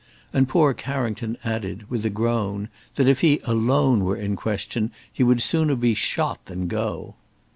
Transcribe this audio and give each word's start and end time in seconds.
And 0.33 0.49
poor 0.49 0.73
Carrington 0.73 1.37
added, 1.43 1.87
with 1.91 2.03
a 2.05 2.09
groan, 2.09 2.69
that 2.95 3.07
if 3.07 3.21
he 3.21 3.39
alone 3.43 4.03
were 4.03 4.17
in 4.17 4.35
question, 4.35 4.89
he 5.13 5.21
would 5.21 5.43
sooner 5.43 5.75
be 5.75 5.93
shot 5.93 6.43
than 6.47 6.67
go. 6.67 7.13